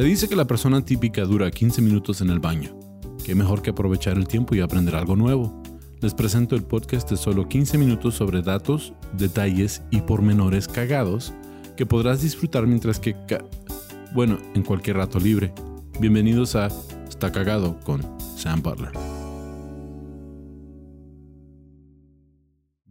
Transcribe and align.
Se 0.00 0.06
dice 0.06 0.28
que 0.30 0.34
la 0.34 0.46
persona 0.46 0.82
típica 0.82 1.26
dura 1.26 1.50
15 1.50 1.82
minutos 1.82 2.22
en 2.22 2.30
el 2.30 2.38
baño. 2.38 2.70
Qué 3.22 3.34
mejor 3.34 3.60
que 3.60 3.68
aprovechar 3.68 4.16
el 4.16 4.26
tiempo 4.26 4.54
y 4.54 4.60
aprender 4.60 4.96
algo 4.96 5.14
nuevo. 5.14 5.62
Les 6.00 6.14
presento 6.14 6.56
el 6.56 6.62
podcast 6.62 7.10
de 7.10 7.18
solo 7.18 7.46
15 7.46 7.76
minutos 7.76 8.14
sobre 8.14 8.40
datos, 8.40 8.94
detalles 9.12 9.82
y 9.90 10.00
pormenores 10.00 10.68
cagados 10.68 11.34
que 11.76 11.84
podrás 11.84 12.22
disfrutar 12.22 12.66
mientras 12.66 12.98
que... 12.98 13.14
ca- 13.28 13.44
bueno, 14.14 14.38
en 14.54 14.62
cualquier 14.62 14.96
rato 14.96 15.20
libre. 15.20 15.52
Bienvenidos 16.00 16.56
a 16.56 16.68
Está 17.06 17.30
Cagado 17.30 17.78
con 17.80 18.00
Sam 18.38 18.62
Butler. 18.62 19.09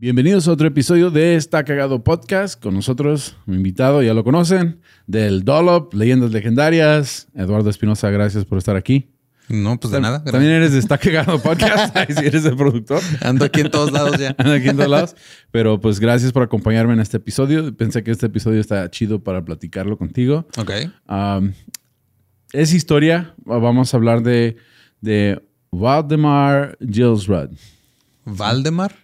Bienvenidos 0.01 0.47
a 0.47 0.53
otro 0.53 0.65
episodio 0.65 1.11
de 1.11 1.35
Está 1.35 1.65
Cagado 1.65 2.05
Podcast. 2.05 2.63
Con 2.63 2.73
nosotros, 2.73 3.35
mi 3.45 3.57
invitado, 3.57 4.01
ya 4.01 4.13
lo 4.13 4.23
conocen, 4.23 4.79
del 5.07 5.43
Dollop, 5.43 5.93
Leyendas 5.93 6.31
Legendarias. 6.31 7.27
Eduardo 7.35 7.69
Espinosa, 7.69 8.09
gracias 8.09 8.45
por 8.45 8.57
estar 8.59 8.77
aquí. 8.77 9.09
No, 9.49 9.77
pues 9.77 9.91
de 9.91 9.99
nada. 9.99 10.23
También 10.23 10.53
eres 10.53 10.71
de 10.71 10.79
Está 10.79 10.97
Cagado 10.97 11.41
Podcast, 11.41 11.93
si 12.17 12.25
eres 12.25 12.45
el 12.45 12.55
productor. 12.55 13.01
Ando 13.19 13.43
aquí 13.43 13.59
en 13.59 13.71
todos 13.71 13.91
lados 13.91 14.17
ya. 14.17 14.33
Ando 14.37 14.53
aquí 14.53 14.69
en 14.69 14.77
todos 14.77 14.89
lados. 14.89 15.15
Pero 15.51 15.81
pues 15.81 15.99
gracias 15.99 16.31
por 16.31 16.43
acompañarme 16.43 16.93
en 16.93 17.01
este 17.01 17.17
episodio. 17.17 17.75
Pensé 17.75 18.01
que 18.01 18.11
este 18.11 18.27
episodio 18.27 18.61
está 18.61 18.89
chido 18.89 19.21
para 19.21 19.43
platicarlo 19.43 19.97
contigo. 19.97 20.47
Ok. 20.57 20.71
Um, 21.09 21.51
es 22.53 22.73
historia. 22.73 23.35
Vamos 23.43 23.93
a 23.93 23.97
hablar 23.97 24.23
de, 24.23 24.55
de 25.01 25.43
Waldemar 25.73 26.77
Gilsrud. 26.79 27.49
Valdemar. 28.23 28.95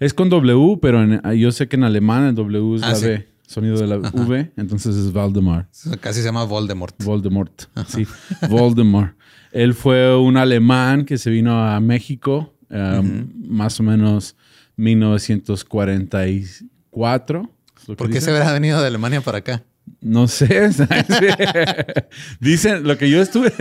Es 0.00 0.14
con 0.14 0.28
W, 0.30 0.78
pero 0.80 1.02
en- 1.02 1.20
yo 1.38 1.52
sé 1.52 1.68
que 1.68 1.76
en 1.76 1.84
alemán 1.84 2.24
el 2.24 2.34
W 2.34 2.76
es 2.76 2.82
Ah, 2.82 2.88
la 2.90 2.94
sí. 2.96 3.06
V, 3.06 3.28
sonido 3.46 3.76
de 3.78 3.86
la 3.86 3.98
V, 3.98 4.52
entonces 4.56 4.96
es 4.96 5.14
Waldemar. 5.14 5.68
Casi 6.00 6.20
se 6.20 6.26
llama 6.26 6.44
Voldemort. 6.44 6.94
Voldemort, 7.04 7.62
sí, 7.86 8.06
Voldemort. 8.48 9.14
Él 9.52 9.74
fue 9.74 10.16
un 10.16 10.36
alemán 10.36 11.04
que 11.04 11.18
se 11.18 11.30
vino 11.30 11.64
a 11.66 11.80
México, 11.80 12.54
um, 12.70 13.26
más 13.48 13.80
o 13.80 13.82
menos 13.82 14.36
1944. 14.76 17.50
es 17.76 17.88
lo 17.88 17.94
que 17.94 17.96
¿Por 17.96 18.06
qué 18.08 18.14
dice. 18.14 18.26
se 18.26 18.30
habrá 18.36 18.52
venido 18.52 18.80
de 18.80 18.86
Alemania 18.86 19.20
para 19.20 19.38
acá? 19.38 19.64
No 20.00 20.28
sé. 20.28 20.70
Dicen 22.40 22.84
lo 22.86 22.96
que 22.96 23.10
yo 23.10 23.20
estuve. 23.20 23.52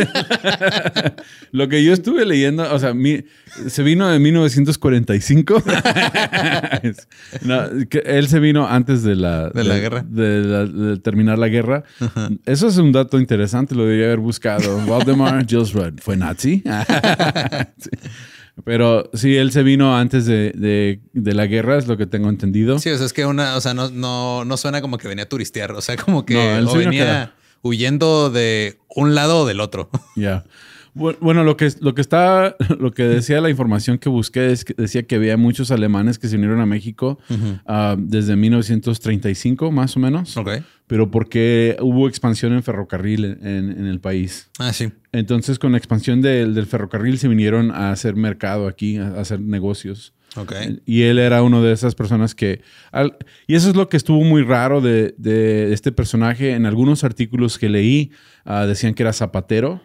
lo 1.51 1.67
que 1.67 1.83
yo 1.83 1.93
estuve 1.93 2.25
leyendo. 2.25 2.71
O 2.73 2.77
sea, 2.79 2.93
mi- 2.93 3.23
se 3.67 3.81
vino 3.83 4.13
en 4.13 4.21
1945. 4.21 5.63
No, 7.41 7.63
que 7.89 7.99
él 8.05 8.27
se 8.27 8.39
vino 8.39 8.67
antes 8.67 9.03
de 9.03 9.15
la, 9.15 9.49
De 9.49 9.63
la 9.63 9.77
guerra. 9.77 10.05
De, 10.07 10.41
la- 10.41 10.65
de 10.65 10.97
terminar 10.97 11.37
la 11.39 11.47
guerra. 11.47 11.83
Eso 12.45 12.67
es 12.67 12.77
un 12.77 12.91
dato 12.91 13.19
interesante. 13.19 13.73
Lo 13.75 13.83
debería 13.83 14.05
haber 14.05 14.19
buscado. 14.19 14.77
Waldemar 14.85 15.45
Gilsrud 15.45 15.99
fue 16.01 16.15
nazi. 16.17 16.63
Sí. 17.77 17.89
Pero 18.65 19.09
sí, 19.13 19.35
él 19.37 19.51
se 19.51 19.63
vino 19.63 19.95
antes 19.97 20.25
de, 20.25 20.51
de- 20.55 20.99
de 21.13 21.33
la 21.33 21.45
guerra, 21.45 21.77
es 21.77 21.87
lo 21.87 21.95
que 21.97 22.05
tengo 22.07 22.29
entendido. 22.29 22.79
Sí, 22.79 22.89
o 22.89 22.97
sea, 22.97 23.05
es 23.05 23.13
que 23.13 23.25
una, 23.25 23.55
o 23.55 23.61
sea, 23.61 23.73
no, 23.73 23.89
no, 23.91 24.45
no 24.45 24.57
suena 24.57 24.81
como 24.81 24.97
que 24.97 25.07
venía 25.07 25.25
a 25.25 25.29
turistear. 25.29 25.71
O 25.73 25.81
sea, 25.81 25.95
como 25.97 26.25
que 26.25 26.33
No, 26.33 26.41
él 26.57 26.67
o 26.67 26.73
venía 26.73 27.33
huyendo 27.61 28.29
de 28.29 28.77
un 28.95 29.13
lado 29.15 29.39
o 29.41 29.45
del 29.45 29.59
otro. 29.59 29.89
Ya. 30.15 30.43
Bueno, 31.21 31.43
lo 31.43 31.55
que, 31.57 31.69
lo 31.79 31.93
que 31.95 32.01
está, 32.01 32.55
lo 32.79 32.91
que 32.91 33.03
decía 33.03 33.39
la 33.41 33.49
información 33.49 33.97
que 33.97 34.09
busqué 34.09 34.51
es 34.51 34.65
que 34.65 34.73
decía 34.75 35.03
que 35.03 35.15
había 35.15 35.37
muchos 35.37 35.71
alemanes 35.71 36.17
que 36.19 36.27
se 36.27 36.35
unieron 36.35 36.59
a 36.59 36.65
México 36.65 37.19
ah, 37.65 37.95
desde 37.97 38.35
1935, 38.35 39.71
más 39.71 39.95
o 39.95 39.99
menos, 39.99 40.35
Ok. 40.37 40.49
pero 40.87 41.11
porque 41.11 41.77
hubo 41.81 42.07
expansión 42.07 42.53
en 42.53 42.63
ferrocarril 42.63 43.25
en, 43.25 43.71
en 43.71 43.85
el 43.85 43.99
país. 43.99 44.49
Ah, 44.59 44.73
sí. 44.73 44.89
Entonces, 45.11 45.59
con 45.59 45.71
la 45.71 45.77
expansión 45.77 46.21
del, 46.21 46.53
del 46.53 46.65
ferrocarril 46.65 47.17
se 47.17 47.27
vinieron 47.27 47.71
a 47.71 47.91
hacer 47.91 48.15
mercado 48.15 48.67
aquí, 48.67 48.97
a, 48.97 49.07
a 49.09 49.21
hacer 49.21 49.39
negocios. 49.41 50.13
Y 50.85 51.01
él 51.03 51.17
era 51.17 51.41
uno 51.41 51.63
de 51.63 51.71
esas 51.73 51.95
personas 51.95 52.35
que... 52.35 52.61
al- 52.91 53.17
y 53.47 53.55
eso 53.55 53.69
es 53.69 53.75
lo 53.75 53.89
que 53.89 53.97
estuvo 53.97 54.23
muy 54.23 54.43
raro 54.43 54.81
de, 54.81 55.15
de 55.17 55.73
este 55.73 55.91
personaje. 55.91 56.51
En 56.51 56.67
algunos 56.67 57.03
artículos 57.03 57.57
que 57.57 57.69
leí, 57.69 58.11
ah, 58.45 58.67
decían 58.67 58.93
que 58.93 59.01
era 59.01 59.13
zapatero. 59.13 59.81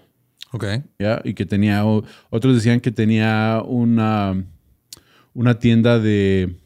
Ok. 0.52 0.64
¿ya? 0.98 1.20
Y 1.24 1.34
que 1.34 1.46
tenía, 1.46 1.84
otros 1.84 2.54
decían 2.54 2.80
que 2.80 2.92
tenía 2.92 3.62
una, 3.64 4.44
una 5.34 5.58
tienda 5.58 5.98
de 5.98 6.56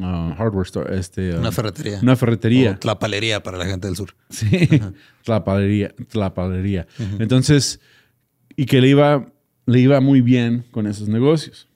ah, 0.00 0.34
hardware 0.38 0.66
store, 0.66 0.98
este, 0.98 1.32
ah, 1.34 1.38
Una 1.38 1.52
ferretería. 1.52 1.98
una 2.02 2.16
ferretería. 2.16 2.72
O 2.72 2.78
tlapalería 2.78 3.42
para 3.42 3.58
la 3.58 3.66
gente 3.66 3.86
del 3.86 3.96
sur. 3.96 4.14
Sí, 4.30 4.68
tlapalería, 5.22 5.94
tlapalería. 6.08 6.86
Entonces, 7.18 7.80
y 8.56 8.64
que 8.66 8.80
le 8.80 8.88
iba, 8.88 9.32
le 9.66 9.80
iba 9.80 10.00
muy 10.00 10.20
bien 10.22 10.64
con 10.70 10.86
esos 10.86 11.08
negocios. 11.08 11.68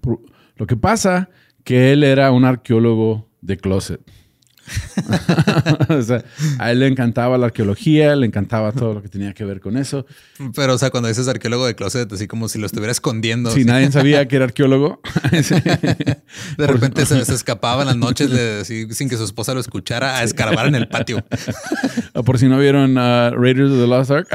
Por- 0.00 0.20
Lo 0.56 0.66
que 0.66 0.76
pasa 0.76 1.28
que 1.62 1.92
él 1.92 2.04
era 2.04 2.30
un 2.32 2.44
arqueólogo 2.44 3.28
de 3.42 3.56
closet. 3.58 4.00
o 5.88 6.02
sea, 6.02 6.24
a 6.58 6.70
él 6.72 6.80
le 6.80 6.86
encantaba 6.86 7.36
la 7.38 7.46
arqueología, 7.46 8.16
le 8.16 8.26
encantaba 8.26 8.72
todo 8.72 8.94
lo 8.94 9.02
que 9.02 9.08
tenía 9.08 9.32
que 9.34 9.44
ver 9.44 9.60
con 9.60 9.76
eso. 9.76 10.06
Pero, 10.54 10.74
o 10.74 10.78
sea, 10.78 10.90
cuando 10.90 11.08
dices 11.08 11.28
arqueólogo 11.28 11.66
de 11.66 11.74
closet, 11.74 12.12
así 12.12 12.26
como 12.26 12.48
si 12.48 12.58
lo 12.58 12.66
estuviera 12.66 12.92
escondiendo. 12.92 13.50
Si 13.50 13.60
así. 13.60 13.68
nadie 13.68 13.90
sabía 13.92 14.26
que 14.28 14.36
era 14.36 14.44
arqueólogo. 14.46 15.00
Sí. 15.42 15.54
De 16.56 16.66
repente 16.66 17.04
se, 17.06 17.24
se 17.24 17.34
escapaba 17.34 17.82
en 17.82 17.88
las 17.88 17.96
noches 17.96 18.30
de- 18.30 18.60
así, 18.60 18.86
sin 18.92 19.08
que 19.08 19.16
su 19.16 19.24
esposa 19.24 19.52
lo 19.54 19.60
escuchara 19.60 20.18
a 20.18 20.22
escarbar 20.24 20.66
en 20.66 20.74
el 20.74 20.88
patio. 20.88 21.24
O 22.14 22.22
Por 22.24 22.38
si 22.38 22.46
no 22.48 22.58
vieron 22.58 22.96
uh, 22.96 23.30
Raiders 23.30 23.70
of 23.70 23.78
the 23.78 23.86
Lost 23.86 24.10
Ark. 24.10 24.28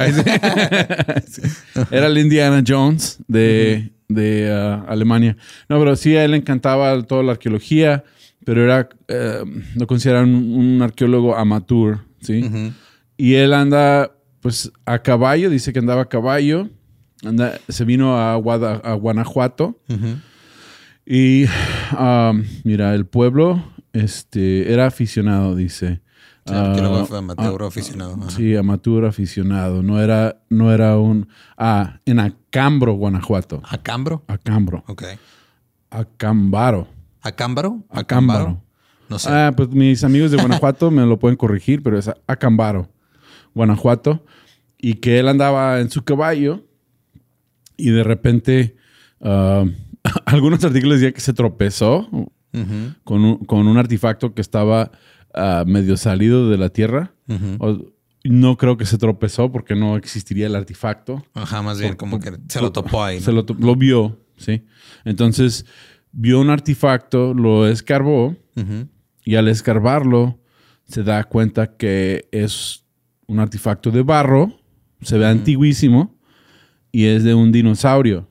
Sí. 1.27 1.41
Sí. 1.41 1.41
Era 1.91 2.07
el 2.07 2.17
Indiana 2.17 2.63
Jones 2.65 3.17
de, 3.27 3.91
de 4.07 4.49
uh, 4.51 4.89
Alemania. 4.91 5.37
No, 5.67 5.79
pero 5.79 5.95
sí, 5.95 6.15
a 6.15 6.25
él 6.25 6.31
le 6.31 6.37
encantaba 6.37 7.01
toda 7.03 7.23
la 7.23 7.33
arqueología, 7.33 8.03
pero 8.45 8.63
era, 8.63 8.89
eh, 9.07 9.43
lo 9.75 9.87
consideran 9.87 10.33
un, 10.33 10.81
arqueólogo 10.81 11.35
amateur, 11.35 11.99
¿sí? 12.21 12.43
Y 13.17 13.33
él 13.35 13.53
anda, 13.53 14.11
pues, 14.41 14.71
a 14.85 14.99
caballo, 14.99 15.49
dice 15.49 15.73
que 15.73 15.79
andaba 15.79 16.03
a 16.03 16.09
caballo. 16.09 16.69
Anda, 17.25 17.59
se 17.67 17.83
vino 17.83 18.17
a, 18.17 18.35
Guada- 18.37 18.81
a 18.83 18.93
Guanajuato. 18.93 19.79
Y 21.05 21.45
um, 21.99 22.43
mira, 22.63 22.93
el 22.93 23.05
pueblo 23.05 23.63
este, 23.93 24.71
era 24.71 24.85
aficionado, 24.87 25.55
dice. 25.55 26.01
Sí, 26.45 26.53
arqueólogo 26.55 26.97
Ah, 26.99 27.05
fue 27.05 27.17
amateur 27.17 27.63
aficionado. 27.63 28.15
Ajá. 28.21 28.29
Sí, 28.31 28.55
amateur 28.55 29.05
aficionado. 29.05 29.83
No 29.83 30.01
era, 30.01 30.41
no 30.49 30.71
era 30.71 30.97
un. 30.97 31.27
Ah, 31.57 31.99
en 32.05 32.19
Acambro, 32.19 32.93
Guanajuato. 32.93 33.61
¿Acambro? 33.69 34.23
Acambro. 34.27 34.83
Ok. 34.87 35.03
Acambaro. 35.89 36.87
¿Acámbaro? 37.21 37.83
Acámbaro. 37.89 38.61
No 39.09 39.17
sé. 39.19 39.29
Ah, 39.31 39.51
pues 39.55 39.69
mis 39.69 40.03
amigos 40.03 40.31
de 40.31 40.37
Guanajuato 40.37 40.91
me 40.91 41.05
lo 41.05 41.17
pueden 41.19 41.35
corregir, 41.37 41.81
pero 41.81 41.97
es 41.97 42.09
Acambaro, 42.27 42.89
Guanajuato. 43.55 44.23
Y 44.77 44.95
que 44.95 45.19
él 45.19 45.27
andaba 45.27 45.79
en 45.81 45.89
su 45.89 46.03
caballo 46.03 46.63
y 47.77 47.89
de 47.89 48.03
repente. 48.03 48.75
ah, 49.21 49.65
algunos 50.25 50.63
artículos 50.63 50.95
decían 50.99 51.13
que 51.13 51.21
se 51.21 51.33
tropezó 51.33 52.07
con 53.03 53.23
un, 53.23 53.37
con 53.45 53.67
un 53.67 53.77
artefacto 53.77 54.33
que 54.33 54.41
estaba 54.41 54.91
ah, 55.33 55.63
medio 55.67 55.97
salido 55.97 56.49
de 56.49 56.57
la 56.57 56.69
tierra. 56.69 57.13
O- 57.59 57.91
no 58.25 58.57
creo 58.57 58.75
que 58.77 58.85
se 58.85 58.97
tropezó 58.97 59.49
porque 59.51 59.75
no 59.75 59.95
existiría 59.95 60.47
el 60.47 60.55
artefacto. 60.55 61.23
Ajá, 61.33 61.61
más 61.61 61.79
bien 61.79 61.95
como 61.95 62.19
que 62.19 62.33
se 62.49 62.61
lo 62.61 62.71
topó 62.71 63.01
ahí. 63.03 63.17
¿no? 63.19 63.23
Se 63.25 63.31
lo, 63.31 63.45
lo 63.57 63.75
vio, 63.77 64.19
¿sí? 64.37 64.63
Entonces, 65.05 65.65
vio 66.11 66.39
un 66.39 66.49
artefacto, 66.49 67.33
lo 67.33 67.67
escarbó 67.67 68.35
y 69.23 69.35
al 69.35 69.47
escarbarlo 69.47 70.39
se 70.85 71.03
da 71.03 71.23
cuenta 71.23 71.77
que 71.77 72.27
es 72.31 72.83
un 73.27 73.39
artefacto 73.39 73.91
de 73.91 74.01
barro, 74.01 74.59
se 75.01 75.17
ve 75.17 75.27
antiguísimo 75.27 76.17
y 76.91 77.05
es 77.05 77.23
de 77.23 77.33
un 77.33 77.51
dinosaurio. 77.51 78.27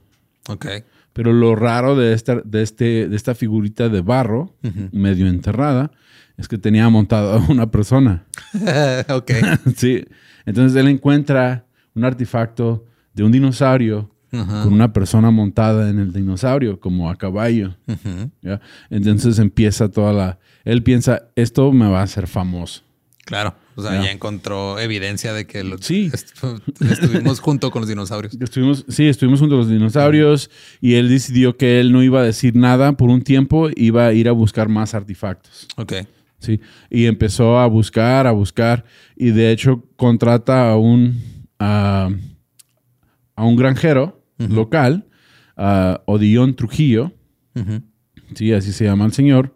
Ok. 0.48 0.66
Pero 1.12 1.32
lo 1.32 1.56
raro 1.56 1.96
de 1.96 2.12
esta, 2.12 2.36
de 2.44 2.62
este, 2.62 3.08
de 3.08 3.16
esta 3.16 3.34
figurita 3.34 3.88
de 3.88 4.02
barro, 4.02 4.56
medio 4.92 5.26
enterrada, 5.26 5.90
es 6.36 6.46
que 6.46 6.58
tenía 6.58 6.88
montada 6.88 7.36
a 7.36 7.50
una 7.50 7.70
persona. 7.70 8.26
ok. 9.08 9.32
sí. 9.76 10.04
Entonces 10.46 10.78
él 10.80 10.88
encuentra 10.88 11.66
un 11.94 12.04
artefacto 12.04 12.84
de 13.14 13.25
un 13.25 13.32
dinosaurio 13.32 14.14
Ajá. 14.32 14.64
con 14.64 14.72
una 14.75 14.92
persona 14.92 15.30
montada 15.30 15.88
en 15.88 15.98
el 15.98 16.12
dinosaurio, 16.12 16.78
como 16.80 17.08
a 17.10 17.16
caballo. 17.16 17.76
¿ya? 18.42 18.60
Entonces 18.90 19.38
empieza 19.38 19.90
toda 19.90 20.12
la... 20.12 20.38
Él 20.64 20.82
piensa, 20.82 21.30
esto 21.36 21.72
me 21.72 21.88
va 21.88 22.00
a 22.00 22.02
hacer 22.02 22.26
famoso. 22.26 22.82
Claro. 23.25 23.54
O 23.75 23.82
sea, 23.82 23.92
Ya. 23.94 24.04
ya 24.06 24.10
encontró 24.10 24.78
evidencia 24.80 25.32
de 25.32 25.46
que 25.46 25.62
lo- 25.62 25.78
Sí. 25.78 26.10
estu- 26.10 26.60
estuvimos 26.90 27.40
junto 27.40 27.70
con 27.70 27.82
los 27.82 27.88
dinosaurios. 27.88 28.34
Estuvimos, 28.40 28.84
sí, 28.88 29.06
estuvimos 29.06 29.38
junto 29.40 29.54
a 29.54 29.58
los 29.58 29.69
dinosaurios 29.69 30.50
y 30.80 30.94
él 30.94 31.08
decidió 31.08 31.56
que 31.56 31.78
él 31.80 31.92
no 31.92 32.02
iba 32.02 32.20
a 32.20 32.25
decir 32.25 32.56
nada 32.56 32.92
por 32.96 33.08
un 33.10 33.22
tiempo, 33.22 33.69
iba 33.76 34.06
a 34.06 34.12
ir 34.14 34.28
a 34.28 34.32
buscar 34.32 34.69
más 34.69 34.94
artefactos. 34.94 35.69
Ok. 35.76 35.92
Sí, 36.40 36.60
y 36.90 37.06
empezó 37.06 37.58
a 37.58 37.66
buscar, 37.66 38.26
a 38.26 38.32
buscar, 38.32 38.84
y 39.16 39.30
de 39.30 39.50
hecho 39.52 39.84
contrata 39.96 40.70
a 40.70 40.76
un, 40.76 41.20
a, 41.58 42.08
a 43.36 43.44
un 43.44 43.56
granjero 43.56 44.17
local, 44.38 45.06
Odillón 46.06 46.55
Trujillo, 46.56 47.12
sí, 48.35 48.52
así 48.52 48.73
se 48.73 48.85
llama 48.85 49.05
el 49.06 49.12
señor, 49.12 49.55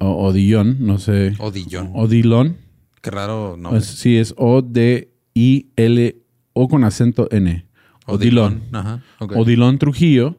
o- 0.00 0.26
Odillón, 0.28 0.76
no 0.80 0.98
sé, 0.98 1.34
Odillón. 1.38 1.90
Odilón, 1.94 2.56
Qué 3.02 3.10
raro 3.10 3.56
nombre. 3.56 3.80
es- 3.80 3.86
sí, 3.86 4.16
es 4.16 4.34
O-D-I-L, 4.36 6.16
O 6.52 6.68
con 6.68 6.84
acento 6.84 7.28
N, 7.32 7.66
Odilón. 8.06 8.62
Ajá. 8.72 9.02
ok. 9.18 9.32
Odilón 9.36 9.78
Trujillo 9.78 10.38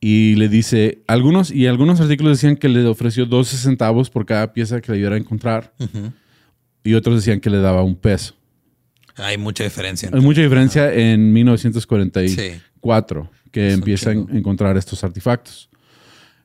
y 0.00 0.34
le 0.34 0.48
dice 0.48 1.02
algunos 1.06 1.50
y 1.52 1.66
algunos 1.68 2.00
artículos 2.00 2.38
decían 2.38 2.56
que 2.56 2.68
le 2.68 2.84
ofreció 2.86 3.26
12 3.26 3.56
centavos 3.56 4.10
por 4.10 4.26
cada 4.26 4.52
pieza 4.52 4.80
que 4.80 4.90
le 4.92 4.98
ayudara 4.98 5.14
a 5.14 5.18
encontrar 5.18 5.72
y 6.82 6.94
otros 6.94 7.16
decían 7.16 7.38
que 7.40 7.48
le 7.50 7.58
daba 7.58 7.82
un 7.84 7.94
peso. 7.94 8.34
Hay 9.16 9.38
mucha 9.38 9.62
diferencia. 9.64 10.10
Hay 10.12 10.20
mucha 10.20 10.42
diferencia 10.42 10.92
en 10.92 11.32
1944 11.32 12.28
Sí. 12.28 12.60
Que 13.50 13.72
empiezan 13.72 14.26
a 14.30 14.36
encontrar 14.36 14.76
estos 14.76 15.02
artefactos. 15.04 15.68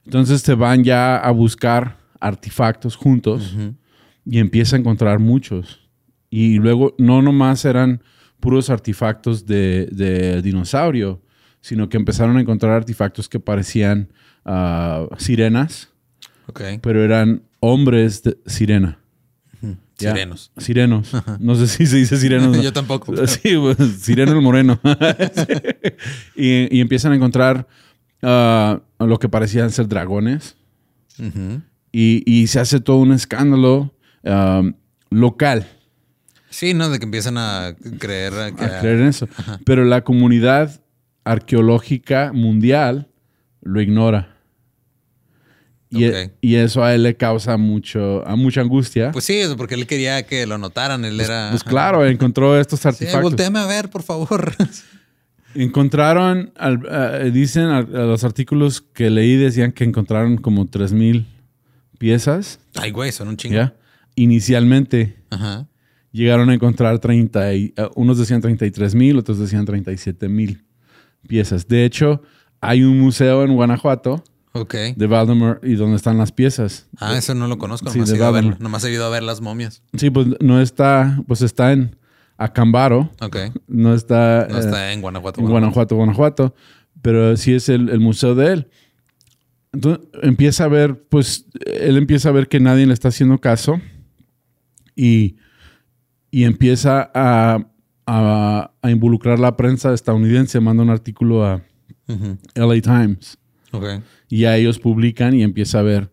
Entonces 0.06 0.42
se 0.42 0.56
van 0.56 0.84
ya 0.84 1.18
a 1.18 1.32
buscar 1.32 1.98
artefactos 2.20 2.96
juntos 2.96 3.56
y 4.26 4.40
empieza 4.40 4.76
a 4.76 4.80
encontrar 4.80 5.20
muchos. 5.20 5.90
Y 6.30 6.60
luego 6.60 6.96
no 6.98 7.22
nomás 7.22 7.66
eran 7.66 8.02
puros 8.40 8.70
artefactos 8.70 9.46
de, 9.46 9.88
de 9.92 10.42
dinosaurio, 10.42 11.22
sino 11.62 11.90
que 11.90 11.98
empezaron 11.98 12.38
a 12.38 12.42
encontrar 12.42 12.74
artefactos 12.74 13.30
que 13.30 13.40
parecían 13.40 14.12
ah, 14.46 15.08
sirenas, 15.18 15.90
pero 16.82 17.04
eran 17.04 17.44
hombres 17.60 18.24
de 18.24 18.38
sirena. 18.46 19.01
Ya. 20.02 20.12
Sirenos. 20.12 20.52
Sirenos. 20.58 21.12
No 21.40 21.56
sé 21.56 21.68
si 21.68 21.86
se 21.86 21.98
dice 21.98 22.18
sirenos. 22.18 22.56
¿no? 22.58 22.62
Yo 22.64 22.74
tampoco. 22.74 23.14
pero- 23.14 23.28
Sí, 23.28 23.56
pues, 23.58 23.78
Sireno 24.02 24.34
el 24.34 24.42
Moreno. 24.42 24.80
y, 26.36 26.76
y 26.76 26.82
empiezan 26.82 27.12
a 27.12 27.16
encontrar 27.16 27.68
ah, 28.22 28.82
lo 29.00 29.20
que 29.20 29.30
parecían 29.30 29.72
ser 29.72 29.88
dragones. 29.88 30.56
Y, 31.92 32.24
y 32.26 32.48
se 32.48 32.60
hace 32.60 32.80
todo 32.80 32.98
un 32.98 33.12
escándalo 33.14 33.94
ah, 34.26 34.64
local 35.12 35.68
Sí, 36.52 36.74
¿no? 36.74 36.90
De 36.90 37.00
que 37.00 37.06
empiezan 37.06 37.38
a 37.38 37.76
creer 37.98 38.34
que... 38.56 38.66
a 38.66 38.80
creer 38.82 39.00
en 39.00 39.08
eso. 39.08 39.28
Pero 39.66 39.86
la 39.86 40.04
comunidad 40.04 40.82
arqueológica 41.24 42.32
mundial 42.34 43.08
lo 43.62 43.82
ignora. 43.82 44.31
Y, 45.94 46.06
e- 46.06 46.32
y 46.40 46.56
eso 46.56 46.84
a 46.84 46.96
él 46.96 47.04
le 47.04 47.18
causa 47.18 47.58
mucho, 47.58 48.26
a 48.26 48.36
mucha 48.38 48.62
angustia. 48.62 49.12
Pues 49.12 49.26
sí, 49.26 49.42
porque 49.58 49.76
él 49.76 49.86
quería 49.86 50.26
que 50.26 50.46
lo 50.48 50.58
notaran. 50.58 51.04
Él 51.04 51.20
era... 51.20 51.50
Pues 51.52 51.64
claro, 51.66 52.06
encontró 52.08 52.58
estos 52.60 52.80
Sí, 52.80 52.88
artefactos. 52.88 53.22
volteame 53.24 53.60
a 53.60 53.66
ver, 53.66 53.90
por 53.90 54.02
favor. 54.02 54.54
Encontraron, 55.54 56.54
al- 56.56 56.88
eh, 56.90 57.32
dicen 57.34 57.66
a, 57.66 57.80
a 57.80 57.82
los 57.84 58.24
artículos 58.24 58.82
que 58.82 59.10
leí, 59.10 59.36
decían 59.36 59.74
que 59.74 59.84
encontraron 59.84 60.38
como 60.38 60.66
3.000 60.66 61.26
piezas. 61.98 62.60
Ay, 62.76 62.92
güey, 62.92 63.12
son 63.12 63.28
un 63.28 63.36
chingo. 63.38 63.56
¿ya? 63.56 63.74
Inicialmente 64.16 65.18
Ajá. 65.30 65.68
llegaron 66.14 66.50
a 66.50 66.54
encontrar 66.54 67.00
30, 67.00 67.54
y, 67.54 67.74
eh, 67.76 67.90
unos 67.96 68.18
decían 68.18 68.42
33.000, 68.42 69.18
otros 69.20 69.40
decían 69.40 69.66
37.000 69.68 70.62
piezas. 71.28 71.68
De 71.68 71.84
hecho, 71.84 72.22
hay 72.62 72.84
un 72.84 72.98
museo 73.00 73.44
en 73.44 73.54
Guanajuato 73.54 74.24
Ok. 74.54 74.74
de 74.96 75.08
Valdemar 75.08 75.60
y 75.64 75.76
donde 75.76 75.96
están 75.96 76.18
las 76.18 76.32
piezas. 76.32 76.88
Ah, 76.98 77.18
eso 77.18 77.34
no 77.34 77.48
lo 77.48 77.58
conozco. 77.58 77.90
Sí, 77.90 78.00
Nomás, 78.00 78.12
he 78.12 78.16
ido 78.18 78.26
a 78.26 78.32
verlo. 78.32 78.58
Nomás 78.60 78.84
he 78.84 78.92
ido 78.92 79.06
a 79.06 79.10
ver 79.10 79.24
las 79.24 79.40
momias. 79.42 79.82
Sí, 79.98 80.10
pues 80.10 80.28
no 80.42 80.60
está, 80.62 81.22
pues 81.28 81.42
está 81.42 81.72
en 81.72 81.96
Acambaro, 82.38 83.10
Ok. 83.22 83.38
no 83.68 83.94
está, 83.94 84.48
No 84.50 84.58
eh, 84.58 84.60
está 84.60 84.92
en 84.94 85.02
Guanajuato. 85.02 85.40
en 85.42 85.48
Guanajuato, 85.48 85.96
Guanajuato, 85.96 86.56
pero 87.02 87.38
sí 87.38 87.54
es 87.54 87.70
el, 87.70 87.90
el 87.90 88.00
museo 88.00 88.36
de 88.36 88.54
él. 88.54 88.68
Entonces 89.74 90.06
empieza 90.22 90.66
a 90.66 90.68
ver, 90.68 91.02
pues 91.08 91.46
él 91.66 91.96
empieza 91.98 92.28
a 92.30 92.32
ver 92.34 92.50
que 92.50 92.60
nadie 92.60 92.86
le 92.86 92.94
está 92.94 93.08
haciendo 93.08 93.38
caso 93.38 93.80
y, 94.96 95.38
y 96.30 96.44
empieza 96.44 97.10
a, 97.14 97.66
a- 98.06 98.72
a 98.82 98.92
involucrar 98.92 99.40
la 99.40 99.56
prensa 99.56 99.94
estadounidense, 99.94 100.60
manda 100.60 100.84
un 100.84 100.90
artículo 100.90 101.46
a 101.46 101.62
Ujú. 102.08 102.38
LA 102.56 102.82
Times 102.82 103.38
Y 104.30 104.46
a 104.46 104.58
ellos 104.58 104.80
publican 104.80 105.34
y 105.34 105.44
empieza 105.44 105.80
a 105.80 105.84
ver, 105.84 106.12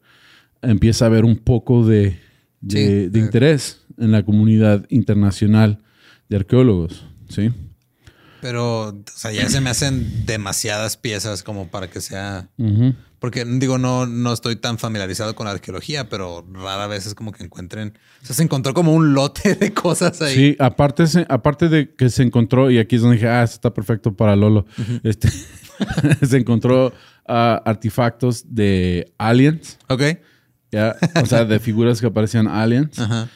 empieza 0.63 1.07
a 1.07 1.09
ver 1.09 1.25
un 1.25 1.37
poco 1.37 1.87
de, 1.87 2.19
de- 2.61 2.77
Sí, 2.77 2.85
de 2.87 3.11
de- 3.11 3.19
interés 3.19 3.83
en 3.99 4.13
la 4.13 4.25
comunidad 4.25 4.87
internacional 4.91 5.83
de 6.29 6.37
arqueólogos, 6.37 7.05
¿sí? 7.29 7.51
Pero, 8.41 8.89
o 8.91 9.03
sea, 9.13 9.33
ya 9.33 9.49
se 9.49 9.61
me 9.61 9.71
hacen 9.71 10.25
demasiadas 10.25 10.97
piezas 10.97 11.43
como 11.43 11.69
para 11.69 11.91
que 11.91 12.01
sea... 12.01 12.49
Porque 13.19 13.45
digo, 13.45 13.79
no, 13.79 14.07
no 14.07 14.33
estoy 14.33 14.55
tan 14.55 14.79
familiarizado 14.79 15.35
con 15.35 15.47
la 15.47 15.51
arqueología, 15.51 16.09
pero 16.09 16.47
rara 16.53 16.87
vez 16.87 17.05
es 17.07 17.17
como 17.17 17.33
que 17.33 17.43
encuentren... 17.43 17.99
O 18.23 18.27
sea, 18.27 18.37
se 18.37 18.45
encontró 18.45 18.75
como 18.75 18.95
un 18.95 19.13
lote 19.13 19.57
de 19.57 19.75
cosas 19.75 20.23
ahí. 20.23 20.35
Sí, 20.37 20.57
aparte, 20.61 21.03
aparte 21.29 21.69
de 21.69 21.93
que 21.97 22.11
se 22.11 22.23
encontró, 22.23 22.71
y 22.71 22.79
aquí 22.79 22.95
es 22.95 23.03
donde 23.03 23.17
dije, 23.17 23.27
ah, 23.29 23.43
esto 23.43 23.55
está 23.57 23.75
perfecto 23.75 24.15
para 24.17 24.37
Lolo, 24.37 24.67
este, 25.03 25.29
se 26.25 26.37
encontró 26.37 26.93
ah, 27.29 27.63
artefactos 27.65 28.45
de 28.55 29.13
aliens, 29.19 29.79
Ok. 29.89 30.03
¿ya? 30.73 30.97
o 31.23 31.27
sea, 31.27 31.45
de 31.45 31.59
figuras 31.61 32.01
que 32.01 32.11
parecían 32.11 32.49
aliens. 32.49 32.99
Ajá. 32.99 33.29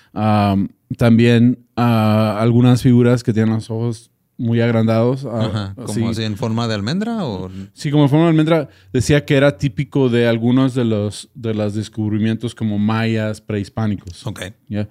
También 0.99 1.65
ah, 1.77 2.37
algunas 2.41 2.83
figuras 2.83 3.23
que 3.23 3.33
tienen 3.33 3.55
los 3.55 3.71
ojos 3.71 4.11
muy 4.39 4.61
agrandados. 4.61 5.25
ah, 5.25 5.47
Ajá. 5.47 5.75
¿Como 5.87 6.11
así 6.11 6.23
en 6.25 6.37
forma 6.37 6.67
de 6.67 6.75
almendra 6.75 7.25
o...? 7.25 7.51
Sí, 7.75 7.91
como 7.91 8.09
forma 8.09 8.25
de 8.25 8.31
almendra, 8.31 8.69
decía 8.93 9.25
que 9.25 9.37
era 9.37 9.57
típico 9.57 10.09
de 10.09 10.27
algunos 10.27 10.75
de 10.75 10.85
los, 10.85 11.31
de 11.35 11.55
los 11.55 11.75
descubrimientos 11.75 12.55
como 12.55 12.79
mayas 12.79 13.41
prehispánicos. 13.41 14.27
Ok. 14.27 14.43
¿ya? 14.69 14.89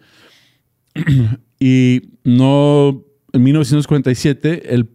y 1.60 2.02
no, 2.24 3.04
en 3.34 3.44
1947, 3.44 4.74
él, 4.74 4.90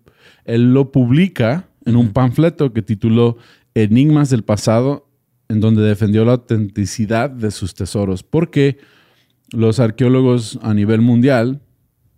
él 0.45 0.73
lo 0.73 0.91
publica 0.91 1.69
en 1.85 1.97
un 1.97 2.13
panfleto 2.13 2.73
que 2.73 2.83
tituló 2.83 3.37
Enigmas 3.77 4.31
del 4.31 4.43
pasado, 4.43 5.07
en 5.51 5.61
donde 5.61 5.83
defendió 5.83 6.25
la 6.25 6.33
autenticidad 6.33 7.29
de 7.29 7.51
sus 7.51 7.75
tesoros, 7.75 8.23
porque 8.23 8.79
los 9.53 9.81
arqueólogos 9.81 10.59
a 10.63 10.73
nivel 10.73 11.03
mundial 11.03 11.61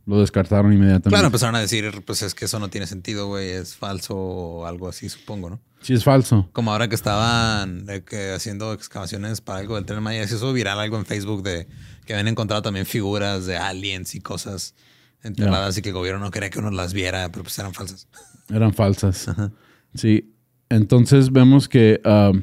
lo 0.07 0.21
descartaron 0.21 0.73
inmediatamente. 0.73 1.11
Claro, 1.11 1.27
empezaron 1.27 1.57
a 1.57 1.61
decir, 1.61 1.91
pues 2.07 2.23
es 2.23 2.37
que 2.37 2.45
eso 2.45 2.61
no 2.61 2.71
tiene 2.71 2.87
sentido, 2.87 3.27
güey, 3.27 3.51
es 3.51 3.75
falso 3.75 4.17
o 4.17 4.67
algo 4.67 4.89
así, 4.89 5.09
supongo, 5.09 5.51
¿no? 5.51 5.61
Sí, 5.83 5.95
es 5.95 6.05
falso. 6.05 6.49
Como 6.53 6.71
ahora 6.71 6.89
que 6.89 6.95
estaban 6.95 7.85
eh, 7.89 8.03
que 8.03 8.31
haciendo 8.31 8.73
excavaciones 8.73 9.41
para 9.41 9.59
algo 9.59 9.75
del 9.75 9.85
tren 9.85 10.01
Maya, 10.01 10.29
se 10.29 10.37
hizo 10.37 10.53
viral 10.53 10.79
algo 10.79 10.97
en 10.97 11.07
Facebook 11.07 11.43
de 11.43 11.67
que 12.07 12.15
habían 12.15 12.29
encontrado 12.29 12.63
también 12.63 12.87
figuras 12.87 13.47
de 13.47 13.57
aliens 13.57 14.15
y 14.15 14.21
cosas 14.21 14.77
enterradas 15.25 15.77
y 15.77 15.83
que 15.83 15.89
el 15.89 15.95
gobierno 15.97 16.21
no 16.21 16.31
quería 16.31 16.51
que 16.51 16.61
uno 16.61 16.71
las 16.71 16.95
viera, 16.95 17.31
pero 17.33 17.43
pues 17.43 17.59
eran 17.59 17.75
falsas. 17.75 18.07
Eran 18.49 18.73
falsas. 18.73 19.27
Sí. 19.95 20.35
Entonces 20.71 21.33
vemos 21.33 21.69
que 21.69 22.01
um, 22.05 22.43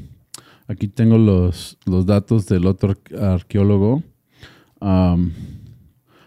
aquí 0.68 0.88
tengo 0.88 1.18
los, 1.18 1.78
los 1.86 2.06
datos 2.06 2.48
del 2.48 2.66
otro 2.66 2.94
arque- 2.94 3.18
arqueólogo. 3.18 4.04
Um, 4.82 5.32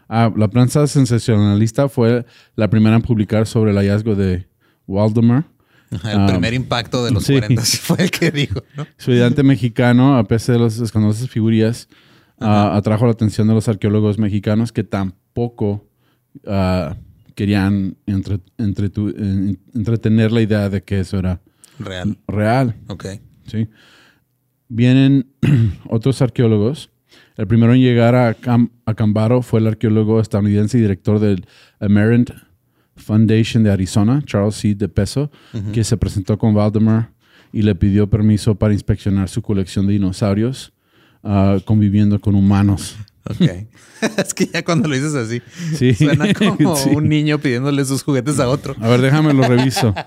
ah, 0.09 0.33
la 0.37 0.49
prensa 0.49 0.87
sensacionalista 0.87 1.89
fue 1.89 2.25
la 2.57 2.69
primera 2.71 2.97
en 2.97 3.03
publicar 3.03 3.47
sobre 3.47 3.73
el 3.73 3.77
hallazgo 3.79 4.15
de 4.15 4.47
Waldemar. 4.87 5.45
El 6.05 6.27
primer 6.27 6.53
impacto 6.53 7.03
de 7.03 7.11
los 7.13 7.25
sí. 7.25 7.33
40 7.39 7.63
fue 7.63 8.03
el 8.03 8.11
que 8.11 8.31
dijo, 8.43 8.63
¿no? 8.77 8.87
Estudiante 8.99 9.43
mexicano, 9.43 10.19
a 10.19 10.25
pesar 10.29 10.57
de 10.57 10.63
las 10.65 10.79
escandalosas 10.81 11.31
figuras, 11.31 11.89
ah, 12.39 12.77
atrajo 12.77 13.07
la 13.07 13.13
atención 13.13 13.49
de 13.49 13.55
los 13.55 13.69
arqueólogos 13.69 14.19
mexicanos 14.19 14.71
que 14.71 14.85
tampoco 14.85 15.89
ah, 16.47 16.95
querían 17.35 17.97
entre- 18.05 18.41
entretu- 18.59 19.15
en- 19.17 19.59
entretener 19.75 20.31
la 20.31 20.43
idea 20.43 20.69
de 20.69 20.83
que 20.83 21.01
eso 21.01 21.19
era 21.19 21.41
Real. 21.79 22.19
real. 22.27 22.75
Ok. 22.89 23.07
¿sí? 23.47 23.69
Vienen 24.69 25.27
otros 25.89 26.21
arqueólogos. 26.23 26.91
El 27.37 27.47
primero 27.47 27.73
en 27.73 27.81
llegar 27.81 28.15
a, 28.15 28.35
Cam- 28.37 28.71
a 28.85 28.95
Cambaro 28.95 29.43
fue 29.43 29.61
el 29.61 29.67
arqueólogo 29.69 30.21
estadounidense 30.21 30.77
y 30.79 30.81
director 30.81 31.21
del 31.21 31.47
Amerind 31.81 32.33
Foundation 32.97 33.63
de 33.63 33.71
Arizona, 33.71 34.23
Charles 34.27 34.57
C. 34.57 34.75
De 34.75 34.89
Peso, 34.89 35.31
que 35.73 35.85
se 35.85 35.97
presentó 35.97 36.37
con 36.37 36.53
Valdemar 36.53 37.13
y 37.53 37.63
le 37.63 37.75
pidió 37.77 38.11
permiso 38.11 38.57
para 38.57 38.75
inspeccionar 38.75 39.29
su 39.29 39.41
colección 39.41 39.87
de 39.87 39.93
dinosaurios 39.95 40.73
ah, 41.23 41.59
conviviendo 41.65 42.21
con 42.21 42.35
humanos. 42.35 42.97
Ok. 43.25 43.41
es 44.19 44.35
que 44.35 44.47
ya 44.47 44.65
cuando 44.65 44.89
lo 44.89 44.95
dices 44.97 45.15
así, 45.15 45.41
Sí. 45.77 45.95
suena 45.95 46.35
como 46.35 46.77
Sí. 46.77 46.91
un 46.91 47.09
niño 47.09 47.39
pidiéndole 47.39 47.85
sus 47.85 48.03
juguetes 48.03 48.41
a 48.41 48.49
otro. 48.49 48.75
A 48.81 48.89
ver, 48.89 49.01
déjame 49.01 49.33
lo 49.33 49.45
reviso. 49.45 49.95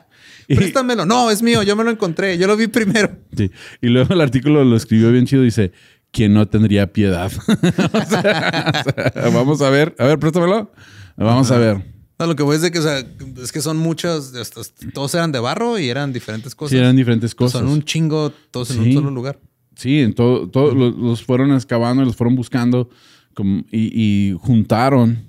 Y- 0.52 0.56
Préstamelo. 0.56 1.06
No, 1.06 1.32
es 1.32 1.42
mío. 1.42 1.64
Yo 1.64 1.76
me 1.76 1.84
lo 1.84 1.92
encontré. 1.92 2.38
Yo 2.38 2.48
lo 2.48 2.56
vi 2.58 2.68
primero. 2.68 3.10
Sí. 3.36 3.52
Y 3.82 3.88
luego 3.88 4.14
el 4.14 4.22
artículo 4.22 4.64
lo 4.64 4.76
escribió 4.76 5.12
bien 5.12 5.26
chido. 5.26 5.44
Dice, 5.44 5.72
quien 6.12 6.34
no 6.34 6.48
tendría 6.48 6.92
piedad. 6.94 7.32
O 7.48 8.06
sea, 8.10 8.72
o 9.16 9.22
sea, 9.22 9.30
vamos 9.34 9.62
a 9.62 9.70
ver. 9.70 9.96
A 10.00 10.06
ver, 10.06 10.20
préstamelo. 10.20 10.72
Vamos 11.18 11.52
a 11.52 11.58
ver. 11.58 11.86
No, 12.20 12.28
lo 12.28 12.36
que 12.36 12.44
voy 12.44 12.56
es 12.56 12.62
de 12.62 12.72
que, 12.72 12.80
o 12.80 12.82
sea, 12.84 13.00
es 13.42 13.52
que 13.52 13.62
son 13.62 13.78
muchos, 13.78 14.36
estos- 14.36 14.74
todos 14.94 15.14
eran 15.16 15.32
de 15.32 15.40
barro 15.40 15.80
y 15.80 15.90
eran 15.90 16.14
diferentes 16.14 16.54
cosas. 16.54 16.72
Sí, 16.72 16.78
eran 16.78 16.96
diferentes 16.96 17.34
cosas. 17.34 17.62
Son 17.62 17.70
un 17.70 17.82
chingo, 17.84 18.32
todos 18.52 18.70
en 18.72 18.80
un 18.82 18.94
solo 18.94 19.10
lugar. 19.12 19.40
Sí, 19.76 20.00
en 20.02 20.14
todo, 20.14 20.48
todo 20.50 20.76
los, 20.76 20.96
los 20.96 21.24
fueron 21.24 21.52
excavando, 21.54 22.04
los 22.06 22.16
fueron 22.16 22.36
buscando 22.36 22.90
como- 23.34 23.64
y, 23.72 23.90
y 24.32 24.38
juntaron 24.40 25.26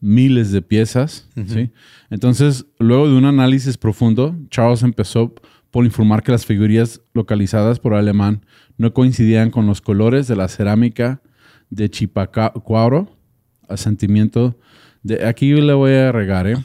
miles 0.00 0.52
de 0.52 0.62
piezas. 0.62 1.28
¿sí? 1.46 1.70
Entonces, 2.10 2.66
luego 2.78 3.08
de 3.08 3.14
un 3.14 3.24
análisis 3.24 3.76
profundo, 3.76 4.36
Charles 4.50 4.82
empezó 4.82 5.34
por 5.70 5.84
informar 5.84 6.22
que 6.22 6.32
las 6.32 6.46
figurillas 6.46 7.00
localizadas 7.12 7.78
por 7.78 7.94
alemán 7.94 8.44
no 8.76 8.94
coincidían 8.94 9.50
con 9.50 9.66
los 9.66 9.80
colores 9.80 10.28
de 10.28 10.36
la 10.36 10.48
cerámica 10.48 11.20
de 11.70 11.90
Chipacuaro, 11.90 13.16
asentimiento 13.68 14.58
de... 15.02 15.26
Aquí 15.26 15.52
le 15.52 15.74
voy 15.74 15.92
a 15.92 16.12
regar, 16.12 16.46
¿eh? 16.46 16.56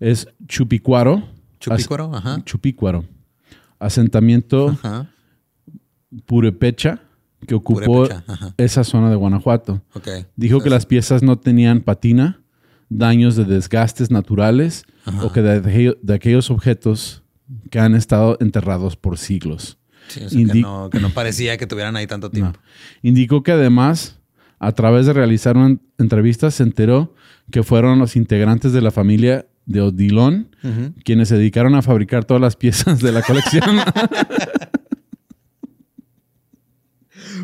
Es 0.00 0.28
Chupicuaro. 0.46 1.24
Ajá. 2.14 2.42
Chupícuaro. 2.44 3.04
Asentamiento 3.78 4.68
Ajá. 4.68 5.10
Purepecha, 6.24 7.02
que 7.46 7.54
ocupó 7.54 8.08
esa 8.56 8.84
zona 8.84 9.10
de 9.10 9.16
Guanajuato. 9.16 9.82
Dijo 10.36 10.60
que 10.60 10.70
las 10.70 10.86
piezas 10.86 11.22
no 11.22 11.38
tenían 11.38 11.80
patina, 11.80 12.40
daños 12.88 13.36
de 13.36 13.44
desgastes 13.44 14.10
naturales 14.10 14.84
o 15.22 15.32
que 15.32 15.42
de, 15.42 15.52
aquello- 15.60 15.98
de 16.02 16.14
aquellos 16.14 16.50
objetos 16.50 17.22
que 17.70 17.78
han 17.78 17.94
estado 17.94 18.36
enterrados 18.40 18.96
por 18.96 19.18
siglos. 19.18 19.78
Sí, 20.08 20.22
o 20.24 20.28
sea, 20.30 20.44
que, 20.52 20.60
no, 20.60 20.88
que 20.90 21.00
no 21.00 21.10
parecía 21.10 21.56
que 21.58 21.66
tuvieran 21.66 21.96
ahí 21.96 22.06
tanto 22.06 22.30
tiempo. 22.30 22.58
No. 22.58 23.08
Indicó 23.08 23.42
que 23.42 23.52
además, 23.52 24.18
a 24.58 24.72
través 24.72 25.06
de 25.06 25.12
realizar 25.12 25.56
una 25.56 25.78
entrevista, 25.98 26.50
se 26.50 26.62
enteró 26.62 27.14
que 27.50 27.62
fueron 27.62 27.98
los 27.98 28.16
integrantes 28.16 28.72
de 28.72 28.80
la 28.80 28.90
familia 28.90 29.46
de 29.66 29.82
Odilon 29.82 30.48
quienes 31.04 31.28
se 31.28 31.36
dedicaron 31.36 31.74
a 31.74 31.82
fabricar 31.82 32.24
todas 32.24 32.40
las 32.40 32.56
piezas 32.56 33.00
de 33.00 33.12
la 33.12 33.22
colección. 33.22 33.64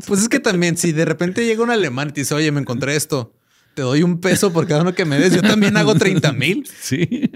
Pues 0.06 0.20
es 0.22 0.28
que 0.28 0.40
también, 0.40 0.76
si 0.76 0.92
de 0.92 1.04
repente 1.04 1.44
llega 1.46 1.62
un 1.62 1.70
alemán 1.70 2.08
y 2.08 2.12
te 2.12 2.20
dice, 2.22 2.34
oye, 2.34 2.50
me 2.52 2.60
encontré 2.60 2.96
esto, 2.96 3.34
te 3.74 3.82
doy 3.82 4.02
un 4.02 4.20
peso 4.20 4.52
por 4.52 4.66
cada 4.66 4.82
uno 4.82 4.94
que 4.94 5.04
me 5.04 5.18
des, 5.18 5.34
yo 5.34 5.42
también 5.42 5.76
hago 5.76 5.94
30 5.94 6.32
mil. 6.32 6.66
Sí. 6.80 7.30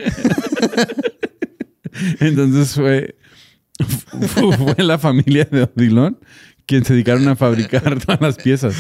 Entonces 2.21 2.75
fue, 2.75 3.17
fu- 4.29 4.53
fue 4.53 4.85
la 4.85 4.99
familia 4.99 5.47
de 5.51 5.63
Odilon 5.65 6.19
quien 6.67 6.85
se 6.85 6.93
dedicaron 6.93 7.27
a 7.29 7.35
fabricar 7.35 7.99
todas 7.99 8.21
las 8.21 8.37
piezas. 8.37 8.75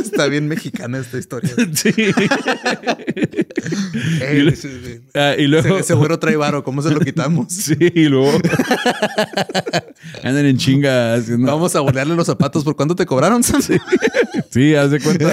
Está 0.00 0.26
bien 0.28 0.46
mexicana 0.46 0.98
esta 0.98 1.18
historia. 1.18 1.50
Sí. 1.74 1.92
Eh, 4.20 4.48
ese, 4.52 5.02
Ah, 5.14 5.34
y 5.38 5.46
luego. 5.46 5.78
ese 5.78 5.94
güero 5.94 6.18
trae 6.18 6.36
varo, 6.36 6.64
¿cómo 6.64 6.82
se 6.82 6.90
lo 6.90 7.00
quitamos? 7.00 7.46
Sí, 7.52 7.74
y 7.78 8.04
luego. 8.08 8.32
Andan 10.22 10.46
en 10.46 10.56
chinga 10.56 11.14
haciendo. 11.14 11.46
Vamos 11.46 11.74
a 11.76 11.80
bolearle 11.80 12.14
los 12.16 12.26
zapatos. 12.26 12.64
¿Por 12.64 12.74
cuánto 12.76 12.94
te 12.96 13.06
cobraron, 13.06 13.42
Sam? 13.42 13.60
Sí, 14.50 14.74
haz 14.74 14.90
de 14.90 15.00
cuenta. 15.00 15.32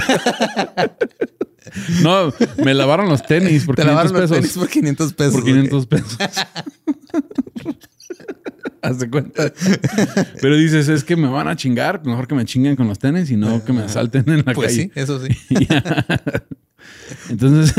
No, 2.03 2.33
me 2.63 2.73
lavaron 2.73 3.09
los 3.09 3.25
tenis 3.25 3.65
por 3.65 3.75
Te 3.75 3.81
500 3.83 3.85
lavaron 4.11 4.11
los 4.13 4.21
pesos. 4.21 4.37
tenis 4.37 4.57
por 4.57 4.69
500 4.69 5.13
pesos. 5.13 5.33
Por 5.33 5.43
500 5.45 5.85
pesos. 5.87 6.17
Haz 8.81 8.99
de 8.99 9.09
cuenta. 9.09 9.51
Pero 10.41 10.55
dices, 10.55 10.87
es 10.87 11.03
que 11.03 11.15
me 11.17 11.27
van 11.27 11.47
a 11.49 11.55
chingar. 11.55 12.01
Mejor 12.05 12.27
que 12.27 12.35
me 12.35 12.45
chinguen 12.45 12.75
con 12.77 12.87
los 12.87 12.97
tenis 12.97 13.29
y 13.29 13.35
no 13.35 13.63
que 13.65 13.73
me 13.73 13.81
asalten 13.81 14.23
en 14.29 14.37
la 14.45 14.53
Pues 14.53 14.69
calle. 14.69 14.83
sí, 14.83 14.91
eso 14.95 15.19
sí. 15.25 15.35
Entonces, 17.29 17.73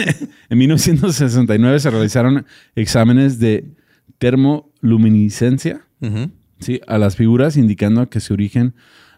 en 0.49 0.59
1969 0.59 1.81
se 1.81 1.91
realizaron 1.91 2.47
exámenes 2.75 3.39
de 3.39 3.65
termoluminiscencia. 4.19 5.83
¿sí? 6.61 6.81
a 6.87 6.99
las 6.99 7.17
figuras, 7.17 7.57
indicando 7.57 8.09
que 8.11 8.21
su 8.21 8.35
origen 8.35 8.75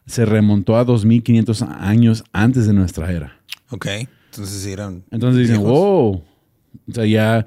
se 0.06 0.24
remontó 0.24 0.76
a 0.76 0.84
2500 0.84 1.62
años 1.62 2.24
antes 2.32 2.66
de 2.66 2.72
nuestra 2.72 3.10
era. 3.12 3.40
Ok. 3.70 3.86
Entonces 4.32 4.66
eran. 4.66 5.04
Entonces 5.10 5.42
dicen, 5.42 5.58
viejos. 5.58 5.78
wow. 5.78 6.22
O 6.88 6.92
sea, 6.92 7.04
ya 7.04 7.46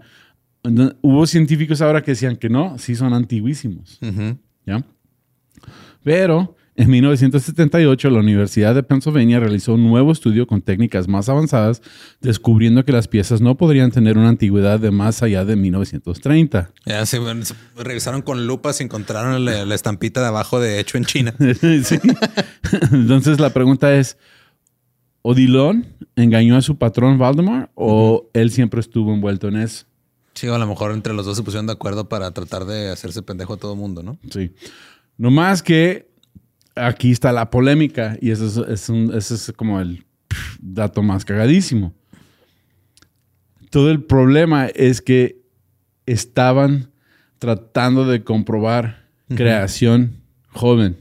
hubo 1.01 1.25
científicos 1.25 1.81
ahora 1.81 2.01
que 2.03 2.11
decían 2.11 2.35
que 2.35 2.49
no, 2.49 2.77
sí 2.77 2.95
son 2.95 3.13
antiguísimos. 3.13 3.99
¿Ya? 4.65 4.83
Pero 6.03 6.55
en 6.75 6.89
1978 6.89 8.09
la 8.09 8.19
Universidad 8.19 8.75
de 8.75 8.83
Pennsylvania 8.83 9.39
realizó 9.39 9.73
un 9.73 9.87
nuevo 9.87 10.11
estudio 10.11 10.45
con 10.45 10.61
técnicas 10.61 11.07
más 11.07 11.29
avanzadas, 11.29 11.81
descubriendo 12.21 12.83
que 12.85 12.91
las 12.91 13.07
piezas 13.07 13.41
no 13.41 13.55
podrían 13.55 13.91
tener 13.91 14.17
una 14.17 14.29
antigüedad 14.29 14.79
de 14.79 14.91
más 14.91 15.23
allá 15.23 15.45
de 15.45 15.55
1930. 15.55 16.71
Ya 16.85 17.05
se, 17.05 17.19
revisaron 17.77 18.21
con 18.21 18.45
lupas 18.45 18.81
y 18.81 18.83
encontraron 18.83 19.45
la, 19.45 19.65
la 19.65 19.75
estampita 19.75 20.21
de 20.21 20.27
abajo 20.27 20.59
de 20.59 20.79
hecho 20.79 20.97
en 20.97 21.05
China. 21.05 21.33
Sí. 21.83 21.99
Entonces 22.91 23.39
la 23.39 23.51
pregunta 23.51 23.95
es, 23.95 24.17
¿Odilon 25.27 25.87
engañó 26.15 26.55
a 26.55 26.61
su 26.61 26.77
patrón 26.77 27.17
Valdemar 27.17 27.71
o 27.73 28.29
él 28.33 28.51
siempre 28.51 28.79
estuvo 28.79 29.11
envuelto 29.11 29.47
en 29.47 29.55
eso? 29.57 29.85
Sí, 30.35 30.47
o 30.47 30.53
a 30.53 30.59
lo 30.59 30.67
mejor 30.67 30.91
entre 30.91 31.13
los 31.13 31.25
dos 31.25 31.35
se 31.35 31.41
pusieron 31.41 31.65
de 31.65 31.73
acuerdo 31.73 32.07
para 32.09 32.29
tratar 32.31 32.65
de 32.65 32.89
hacerse 32.89 33.23
pendejo 33.23 33.53
a 33.53 33.57
todo 33.57 33.73
el 33.73 33.79
mundo, 33.79 34.03
¿no? 34.03 34.19
Sí. 34.29 34.51
No 35.17 35.31
más 35.31 35.63
que 35.63 36.09
aquí 36.75 37.09
está 37.11 37.31
la 37.31 37.49
polémica 37.49 38.17
y 38.21 38.29
eso 38.29 38.45
es, 38.45 38.69
es 38.69 38.89
un- 38.89 39.13
ese 39.15 39.33
es 39.33 39.51
como 39.55 39.79
el 39.79 40.05
pff, 40.27 40.57
dato 40.61 41.01
más 41.01 41.25
cagadísimo. 41.25 41.93
Todo 43.71 43.89
el 43.91 44.03
problema 44.03 44.67
es 44.67 45.01
que 45.01 45.41
estaban 46.05 46.91
tratando 47.39 48.05
de 48.05 48.23
comprobar 48.23 49.05
creación 49.29 50.17
joven. 50.49 50.97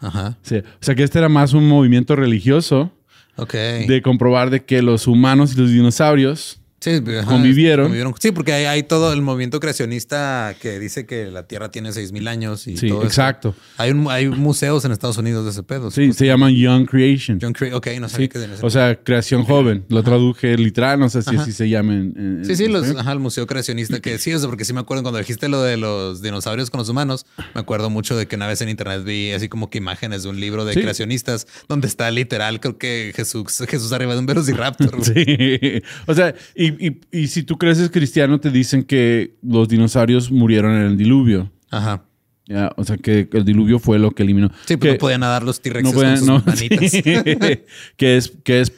Ajá. 0.00 0.36
Sí, 0.42 0.56
O 0.56 0.62
sea 0.84 0.94
que 0.94 1.02
este 1.04 1.18
era 1.18 1.28
más 1.28 1.52
un 1.54 1.68
movimiento 1.68 2.16
religioso 2.16 2.90
Ok. 3.36 3.52
de 3.52 4.00
comprobar 4.02 4.50
de 4.50 4.64
que 4.64 4.82
los 4.82 5.06
humanos 5.06 5.54
y 5.54 5.60
los 5.60 5.70
dinosaurios 5.70 6.60
Sí, 6.84 7.02
ajá, 7.18 7.24
convivieron. 7.26 8.14
Sí, 8.20 8.30
porque 8.32 8.52
hay, 8.52 8.64
hay 8.66 8.82
todo 8.82 9.12
el 9.12 9.22
movimiento 9.22 9.58
creacionista 9.60 10.54
que 10.60 10.78
dice 10.78 11.06
que 11.06 11.26
la 11.30 11.46
Tierra 11.46 11.70
tiene 11.70 11.92
6000 11.92 12.28
años 12.28 12.66
y 12.66 12.76
Sí, 12.76 12.88
todo 12.88 12.98
eso. 12.98 13.06
exacto. 13.06 13.54
Hay, 13.78 13.90
un, 13.90 14.10
hay 14.10 14.28
museos 14.28 14.84
en 14.84 14.92
Estados 14.92 15.16
Unidos 15.18 15.44
de 15.44 15.50
ese 15.52 15.62
pedo. 15.62 15.90
Sí, 15.90 16.12
se 16.12 16.26
llaman 16.26 16.54
Young 16.54 16.86
Creation. 16.86 17.38
John 17.40 17.54
Cre- 17.54 17.72
ok, 17.74 17.86
no 18.00 18.08
sabía 18.08 18.28
Sí, 18.32 18.38
ese 18.38 18.66
O 18.66 18.70
sea, 18.70 18.96
creación 19.02 19.44
joven. 19.44 19.84
Lo 19.88 20.02
traduje 20.02 20.56
literal, 20.58 20.98
no 21.00 21.08
sé 21.08 21.22
si 21.22 21.34
así 21.36 21.52
se 21.52 21.68
llaman. 21.68 22.12
en- 22.16 22.38
en 22.40 22.44
Sí, 22.44 22.56
sí, 22.56 22.68
los, 22.68 22.88
ajá, 22.96 23.12
el 23.12 23.18
museo 23.18 23.46
creacionista 23.46 24.00
que 24.00 24.18
sí, 24.18 24.34
o 24.34 24.38
sea, 24.38 24.48
porque 24.48 24.64
sí 24.64 24.72
me 24.72 24.80
acuerdo 24.80 25.02
cuando 25.02 25.18
dijiste 25.18 25.48
lo 25.48 25.62
de 25.62 25.76
los 25.78 26.20
dinosaurios 26.22 26.70
con 26.70 26.78
los 26.80 26.88
humanos, 26.90 27.24
me 27.54 27.60
acuerdo 27.60 27.88
mucho 27.88 28.16
de 28.16 28.26
que 28.26 28.36
una 28.36 28.46
vez 28.46 28.60
en 28.60 28.68
internet 28.68 29.04
vi 29.04 29.32
así 29.32 29.48
como 29.48 29.70
que 29.70 29.78
imágenes 29.78 30.22
de 30.24 30.28
un 30.28 30.38
libro 30.40 30.64
de 30.64 30.74
Sí. 30.74 30.80
creacionistas 30.82 31.46
donde 31.68 31.86
está 31.86 32.10
literal, 32.10 32.60
creo 32.60 32.76
que 32.76 33.12
Jesús, 33.14 33.62
Jesús 33.68 33.92
arriba 33.92 34.12
de 34.14 34.18
un 34.20 34.26
velociraptor. 34.26 34.94
Sí. 35.04 35.82
O 36.06 36.14
sea, 36.14 36.34
y, 36.54 36.73
y- 36.78 37.00
y 37.12 37.26
si 37.28 37.42
tú 37.42 37.56
creces 37.58 37.90
cristiano, 37.90 38.40
te 38.40 38.50
dicen 38.50 38.82
que 38.84 39.34
los 39.42 39.68
dinosaurios 39.68 40.30
murieron 40.30 40.72
en 40.74 40.82
el 40.82 40.96
diluvio. 40.96 41.50
Ajá. 41.70 42.04
¿ya? 42.46 42.70
O 42.76 42.84
sea, 42.84 42.96
que 42.98 43.28
el 43.32 43.44
diluvio 43.44 43.78
fue 43.78 43.98
lo 43.98 44.10
que 44.10 44.22
eliminó. 44.22 44.48
Sí, 44.66 44.74
que, 44.74 44.78
pero 44.78 44.92
no 44.94 44.98
podían 44.98 45.20
nadar 45.20 45.42
los 45.42 45.60
T-Rex 45.60 45.84
no 45.84 45.92
con 45.94 46.18
sus 46.18 46.26
no, 46.26 46.42
manitas. 46.44 46.90
sí. 46.90 47.02
que 47.96 48.16
es, 48.16 48.32
que 48.44 48.60
es, 48.60 48.72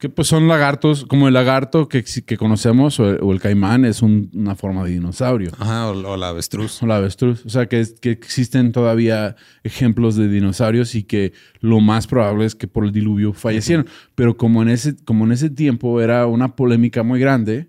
que 0.00 0.08
pues 0.08 0.28
son 0.28 0.48
lagartos, 0.48 1.04
como 1.04 1.28
el 1.28 1.34
lagarto 1.34 1.86
que, 1.86 2.02
que 2.02 2.36
conocemos 2.38 2.98
o 2.98 3.10
el, 3.10 3.18
o 3.20 3.32
el 3.32 3.38
caimán 3.40 3.84
es 3.84 4.00
un- 4.00 4.30
una 4.34 4.54
forma 4.56 4.82
de 4.84 4.92
dinosaurio. 4.92 5.50
Ajá, 5.58 5.90
o, 5.90 6.12
o 6.12 6.16
la 6.16 6.30
avestruz. 6.30 6.82
O 6.82 6.86
la 6.86 6.96
avestruz. 6.96 7.44
O 7.44 7.50
sea, 7.50 7.66
que, 7.66 7.80
es- 7.80 8.00
que 8.00 8.10
existen 8.10 8.72
todavía 8.72 9.36
ejemplos 9.62 10.16
de 10.16 10.28
dinosaurios 10.28 10.94
y 10.94 11.02
que 11.02 11.34
lo 11.60 11.80
más 11.80 12.06
probable 12.06 12.46
es 12.46 12.54
que 12.54 12.66
por 12.66 12.86
el 12.86 12.92
diluvio 12.92 13.34
fallecieron. 13.34 13.86
Pero 14.14 14.38
como 14.38 14.62
en, 14.62 14.70
ese, 14.70 14.96
como 15.04 15.26
en 15.26 15.32
ese 15.32 15.50
tiempo 15.50 16.00
era 16.00 16.26
una 16.26 16.56
polémica 16.56 17.02
muy 17.02 17.20
grande 17.20 17.68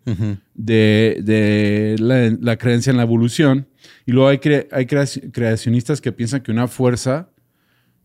de, 0.55 1.17
de 1.23 1.95
la, 2.00 2.33
la 2.39 2.57
creencia 2.57 2.91
en 2.91 2.97
la 2.97 3.03
evolución, 3.03 3.67
y 4.05 4.13
luego 4.13 4.29
hay, 4.29 4.38
cre- 4.38 4.67
hay 4.71 4.85
creaci- 4.85 5.31
creacionistas 5.33 6.00
que 6.00 6.11
piensan 6.13 6.41
que 6.41 6.51
una 6.51 6.67
fuerza 6.69 7.27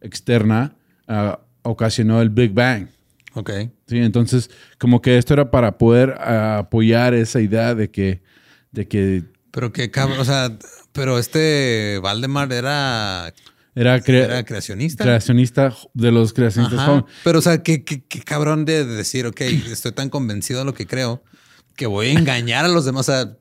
externa 0.00 0.74
ah, 1.06 1.40
ocasionó 1.62 2.20
el 2.20 2.30
Big 2.30 2.52
Bang. 2.52 2.88
Ok. 3.36 3.50
¿sí? 3.86 3.98
Entonces, 3.98 4.50
como 4.78 5.00
que 5.02 5.18
esto 5.18 5.34
era 5.34 5.50
para 5.50 5.76
poder 5.78 6.14
ah, 6.18 6.58
apoyar 6.58 7.12
esa 7.14 7.40
idea 7.40 7.74
de 7.74 7.90
que, 7.90 8.22
de 8.72 8.88
que 8.88 9.24
Pero 9.50 9.72
qué 9.72 9.90
cabrón, 9.90 10.18
o 10.18 10.24
sea, 10.24 10.56
pero 10.92 11.18
este 11.18 12.00
Valdemar 12.02 12.50
era, 12.52 13.32
era, 13.74 13.98
cre- 14.00 14.24
era 14.24 14.42
creacionista. 14.44 15.04
creacionista 15.04 15.74
de 15.92 16.12
los 16.12 16.32
creacionistas 16.32 16.78
Ajá. 16.78 16.86
jóvenes. 16.88 17.10
Pero, 17.24 17.38
o 17.38 17.42
sea, 17.42 17.62
qué, 17.62 17.84
qué- 17.84 18.02
qué 18.08 18.20
cabrón 18.22 18.64
de 18.64 18.86
decir, 18.86 19.26
ok, 19.26 19.40
estoy 19.42 19.92
tan 19.92 20.08
convencido 20.08 20.60
de 20.60 20.64
lo 20.64 20.72
que 20.74 20.86
creo 20.86 21.22
que 21.76 21.86
voy 21.86 22.06
a 22.08 22.12
engañar 22.12 22.64
a 22.64 22.68
los 22.68 22.86
demás. 22.86 23.06
O 23.08 23.12
sea, 23.12 23.36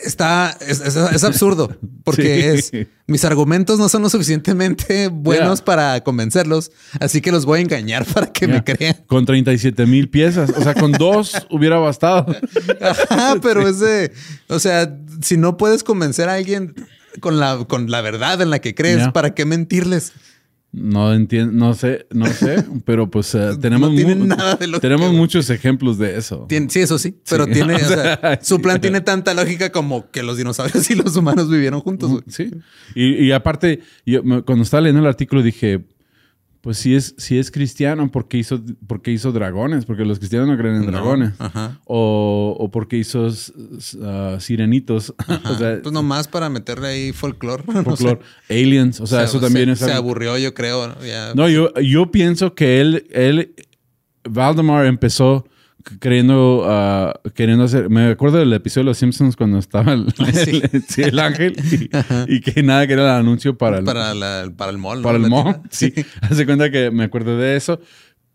está, 0.00 0.56
es, 0.60 1.24
absurdo 1.24 1.76
porque 2.04 2.54
es 2.54 2.72
mis 3.06 3.24
argumentos 3.24 3.78
no 3.78 3.88
son 3.88 4.02
lo 4.02 4.10
suficientemente 4.10 5.08
buenos 5.08 5.62
para 5.62 6.02
convencerlos, 6.02 6.70
así 7.00 7.20
que 7.20 7.32
los 7.32 7.46
voy 7.46 7.60
a 7.60 7.62
engañar 7.62 8.04
para 8.14 8.26
que 8.32 8.46
me 8.46 8.62
crean. 8.62 8.96
Con 9.06 9.24
37 9.24 9.86
mil 9.86 10.08
piezas, 10.08 10.50
o 10.50 10.62
sea, 10.62 10.74
con 10.74 10.92
dos 10.92 11.32
hubiera 11.50 11.78
bastado. 11.78 12.26
pero 13.42 13.66
es 13.66 13.80
de, 13.80 14.12
o 14.48 14.58
sea, 14.58 14.94
si 15.22 15.36
no 15.36 15.56
puedes 15.56 15.82
convencer 15.82 16.28
a 16.28 16.34
alguien 16.34 16.74
con 17.20 17.38
la, 17.38 17.64
con 17.66 17.90
la 17.90 18.00
verdad 18.00 18.40
en 18.42 18.50
la 18.50 18.60
que 18.60 18.74
crees, 18.74 19.08
¿para 19.08 19.34
qué 19.34 19.44
mentirles? 19.44 20.12
No 20.70 21.14
entiendo, 21.14 21.52
no 21.52 21.72
sé, 21.74 22.06
no 22.10 22.26
sé, 22.32 22.64
pero 22.84 23.10
pues 23.10 23.34
eh, 23.34 23.56
tenemos, 23.60 23.90
tenemos 24.80 25.12
muchos 25.12 25.48
ejemplos 25.48 25.96
de 25.98 26.18
eso. 26.18 26.46
sí, 26.68 26.80
eso 26.80 26.98
sí, 26.98 27.16
pero 27.28 27.46
tiene, 27.46 27.74
o 27.74 27.78
sea, 27.88 28.38
su 28.42 28.60
plan 28.60 28.80
tiene 28.80 29.00
tanta 29.00 29.32
lógica 29.32 29.72
como 29.72 30.10
que 30.10 30.22
los 30.22 30.36
dinosaurios 30.36 30.90
y 30.90 30.94
los 30.94 31.16
humanos 31.16 31.50
vivieron 31.50 31.80
juntos. 31.80 32.22
Sí, 32.28 32.50
y, 32.94 33.30
aparte, 33.32 33.80
yo, 34.04 34.22
cuando 34.44 34.62
estaba 34.62 34.82
leyendo 34.82 35.00
el 35.00 35.08
artículo 35.08 35.42
dije, 35.42 35.84
pues 36.60 36.78
si 36.78 36.94
es, 36.94 37.14
si 37.18 37.38
es 37.38 37.50
cristiano, 37.50 38.10
¿por 38.10 38.26
qué 38.26 38.38
hizo, 38.38 38.60
porque 38.86 39.12
hizo 39.12 39.30
dragones? 39.30 39.84
Porque 39.84 40.04
los 40.04 40.18
cristianos 40.18 40.48
no 40.48 40.56
creen 40.56 40.76
en 40.76 40.86
dragones. 40.86 41.32
O, 41.84 42.56
o 42.58 42.70
porque 42.70 42.96
hizo 42.96 43.26
uh, 43.26 44.40
sirenitos. 44.40 45.14
o 45.44 45.54
sea, 45.54 45.80
pues 45.82 45.92
nomás 45.92 46.26
para 46.26 46.48
meterle 46.48 46.88
ahí 46.88 47.12
folclore. 47.12 47.62
Folclore. 47.84 48.20
Aliens. 48.50 49.00
O 49.00 49.06
sea, 49.06 49.22
eso 49.22 49.40
también 49.40 49.68
es. 49.68 49.78
Se 49.78 49.92
aburrió, 49.92 50.36
yo 50.36 50.52
creo. 50.52 50.96
No, 51.34 51.48
yo, 51.48 51.72
yo 51.74 52.10
pienso 52.10 52.54
que 52.54 52.80
él, 52.80 53.06
él, 53.10 53.54
Valdemar 54.24 54.86
empezó 54.86 55.46
queriendo, 56.00 56.64
uh, 56.66 57.30
queriendo 57.30 57.64
hacer. 57.64 57.90
Me 57.90 58.10
acuerdo 58.10 58.38
del 58.38 58.52
episodio 58.52 58.84
de 58.84 58.90
Los 58.90 58.98
Simpsons 58.98 59.36
cuando 59.36 59.58
estaba 59.58 59.92
el, 59.92 60.06
el, 60.96 61.18
ángel 61.18 61.56
y, 62.28 62.40
que 62.40 62.62
nada 62.62 62.86
que 62.86 62.92
era 62.92 63.02
el 63.02 63.20
anuncio 63.20 63.56
para 63.56 63.78
el, 63.78 63.84
para, 63.84 64.14
la, 64.14 64.52
para 64.56 64.70
el 64.70 64.78
mall. 64.78 65.02
Para 65.02 65.18
el 65.18 65.28
mall. 65.28 65.60
Sí. 65.70 65.92
Hace 66.22 66.46
cuenta 66.46 66.70
que 66.70 66.90
me 66.90 67.04
acuerdo 67.04 67.36
de 67.38 67.56
eso. 67.56 67.80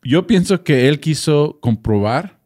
Yo 0.03 0.27
pienso 0.27 0.63
que 0.63 0.89
él 0.89 0.99
quiso 0.99 1.59
comprobar, 1.61 2.39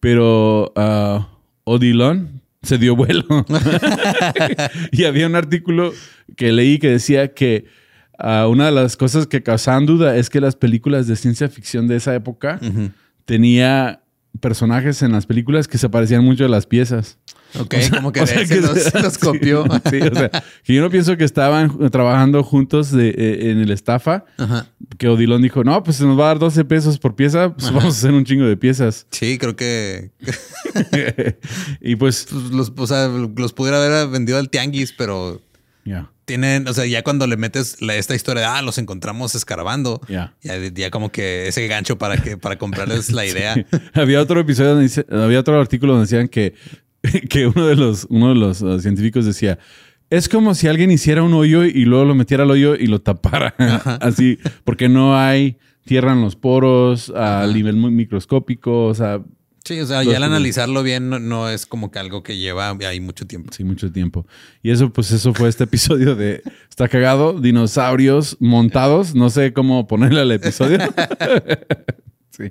pero 0.00 0.72
uh, 0.76 1.24
Odilon 1.64 2.42
se 2.62 2.78
dio 2.78 2.96
vuelo. 2.96 3.24
y 4.92 5.04
había 5.04 5.26
un 5.26 5.36
artículo 5.36 5.92
que 6.36 6.52
leí 6.52 6.78
que 6.78 6.88
decía 6.88 7.34
que 7.34 7.66
uh, 8.18 8.48
una 8.48 8.66
de 8.66 8.72
las 8.72 8.96
cosas 8.96 9.26
que 9.26 9.42
causaban 9.42 9.86
duda 9.86 10.16
es 10.16 10.30
que 10.30 10.40
las 10.40 10.56
películas 10.56 11.06
de 11.06 11.16
ciencia 11.16 11.48
ficción 11.48 11.86
de 11.86 11.96
esa 11.96 12.14
época 12.14 12.58
tenía 13.24 14.02
personajes 14.40 15.02
en 15.02 15.12
las 15.12 15.26
películas 15.26 15.68
que 15.68 15.78
se 15.78 15.88
parecían 15.88 16.24
mucho 16.24 16.44
a 16.44 16.48
las 16.48 16.66
piezas. 16.66 17.18
Ok, 17.60 17.74
como 17.90 18.12
que, 18.12 18.26
se, 18.26 18.60
los, 19.02 19.18
copió. 19.18 19.64
Sí, 19.90 20.00
o 20.00 20.14
sea, 20.14 20.30
que 20.64 20.74
yo 20.74 20.80
no 20.80 20.90
pienso 20.90 21.16
que 21.16 21.24
estaban 21.24 21.90
trabajando 21.90 22.42
juntos 22.42 22.90
de, 22.90 23.10
eh, 23.10 23.50
en 23.50 23.58
el 23.58 23.70
estafa. 23.70 24.24
Que 24.96 25.08
Odilon 25.08 25.42
dijo, 25.42 25.62
no, 25.64 25.82
pues 25.82 25.98
se 25.98 26.04
nos 26.04 26.18
va 26.18 26.24
a 26.24 26.28
dar 26.28 26.38
12 26.38 26.64
pesos 26.64 26.98
por 26.98 27.14
pieza, 27.14 27.54
pues 27.54 27.66
vamos 27.66 27.84
a 27.84 27.88
hacer 27.88 28.12
un 28.12 28.24
chingo 28.24 28.44
de 28.44 28.56
piezas. 28.56 29.06
Sí, 29.22 29.38
creo 29.38 29.54
que... 29.54 30.10
y 31.80 31.96
pues... 31.96 32.26
pues 32.28 32.50
los, 32.50 32.72
o 32.76 32.86
sea, 32.86 33.06
los 33.08 33.52
pudiera 33.52 33.76
haber 33.84 34.08
vendido 34.08 34.38
al 34.38 34.48
tianguis, 34.48 34.92
pero... 34.92 35.40
Ya. 35.84 36.10
Tienen, 36.24 36.68
o 36.68 36.72
sea, 36.72 36.86
ya 36.86 37.02
cuando 37.02 37.26
le 37.26 37.36
metes 37.36 37.78
esta 37.80 38.14
historia 38.14 38.42
de, 38.42 38.46
ah, 38.46 38.62
los 38.62 38.78
encontramos 38.78 39.34
escarbando, 39.34 40.00
ya, 40.08 40.34
ya 40.42 40.90
como 40.90 41.10
que 41.10 41.48
ese 41.48 41.66
gancho 41.66 41.98
para 41.98 42.16
que 42.16 42.36
para 42.36 42.56
comprarles 42.56 43.10
la 43.12 43.26
idea. 43.26 43.54
Había 43.94 44.20
otro 44.20 44.40
episodio 44.40 44.70
donde 44.70 44.84
dice, 44.84 45.04
había 45.10 45.40
otro 45.40 45.60
artículo 45.60 45.94
donde 45.94 46.06
decían 46.06 46.28
que, 46.28 46.54
que 47.28 47.46
uno 47.46 47.66
de 47.66 47.76
los, 47.76 48.06
uno 48.08 48.28
de 48.28 48.34
los 48.36 48.62
uh, 48.62 48.80
científicos 48.80 49.26
decía, 49.26 49.58
es 50.10 50.28
como 50.28 50.54
si 50.54 50.68
alguien 50.68 50.90
hiciera 50.90 51.22
un 51.22 51.34
hoyo 51.34 51.64
y 51.64 51.84
luego 51.84 52.04
lo 52.04 52.14
metiera 52.14 52.44
al 52.44 52.50
hoyo 52.50 52.74
y 52.76 52.86
lo 52.86 53.00
tapara. 53.00 53.54
Así, 54.00 54.38
porque 54.62 54.88
no 54.88 55.16
hay 55.18 55.56
tierra 55.84 56.12
en 56.12 56.20
los 56.20 56.36
poros 56.36 57.10
a 57.16 57.46
nivel 57.46 57.76
muy 57.76 57.90
microscópico, 57.90 58.86
o 58.86 58.94
sea, 58.94 59.22
Sí, 59.64 59.78
o 59.78 59.86
sea, 59.86 60.02
ya 60.02 60.16
al 60.16 60.24
analizarlo 60.24 60.82
bien 60.82 61.08
no, 61.08 61.48
es 61.48 61.66
como 61.66 61.92
que 61.92 62.00
algo 62.00 62.24
que 62.24 62.36
lleva 62.36 62.70
ahí 62.70 63.00
mucho 63.00 63.26
tiempo. 63.26 63.52
Sí, 63.52 63.62
mucho 63.62 63.92
tiempo. 63.92 64.26
Y 64.60 64.70
eso, 64.70 64.92
pues 64.92 65.12
eso 65.12 65.32
fue 65.34 65.48
este 65.48 65.64
episodio 65.64 66.16
de 66.16 66.42
Está 66.68 66.88
cagado, 66.88 67.38
dinosaurios 67.38 68.36
montados. 68.40 69.14
No 69.14 69.30
sé 69.30 69.52
cómo 69.52 69.86
ponerle 69.86 70.22
al 70.22 70.32
episodio. 70.32 70.78
sí. 72.30 72.50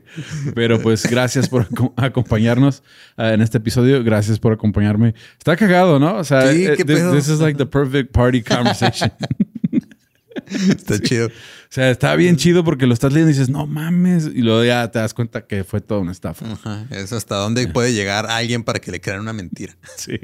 Pero 0.56 0.82
pues 0.82 1.06
gracias 1.06 1.50
por 1.50 1.67
acompañarnos 1.97 2.82
ah, 3.17 3.34
en 3.34 3.41
este 3.41 3.58
episodio. 3.58 4.02
Gracias 4.04 4.39
por 4.39 4.54
acompañarme. 4.54 5.13
Está 5.38 5.58
cagado, 5.58 6.00
¿no? 6.00 6.15
O 6.15 6.24
sea, 6.24 6.54
sí, 6.54 6.65
eh, 6.65 6.76
¿qué 6.78 6.86
this 6.86 7.28
is 7.28 7.39
like 7.39 7.58
the 7.58 7.65
perfect 7.65 8.13
party 8.13 8.41
conversation. 8.41 9.12
Está 10.70 11.00
chido. 11.00 11.28
O 11.28 11.74
sea, 11.74 11.90
está 11.90 12.16
bien 12.16 12.36
chido 12.36 12.66
porque 12.66 12.86
lo 12.86 12.94
estás 12.94 13.14
leyendo 13.14 13.30
y 13.30 13.34
dices, 13.34 13.50
no 13.50 13.66
mames. 13.66 14.26
Y 14.26 14.42
luego 14.42 14.64
ya 14.66 14.92
te 14.92 15.00
das 15.00 15.14
cuenta 15.14 15.46
que 15.46 15.64
fue 15.64 15.80
toda 15.80 16.02
una 16.02 16.12
estafa. 16.12 16.46
Es 16.90 17.14
hasta 17.14 17.38
dónde 17.38 17.68
puede 17.70 17.94
llegar 17.94 18.26
alguien 18.28 18.64
para 18.64 18.80
que 18.80 18.92
le 18.92 19.00
crean 19.00 19.22
una 19.22 19.34
mentira. 19.34 19.76
Sí. 19.96 20.18